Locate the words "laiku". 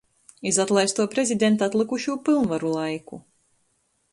2.79-3.21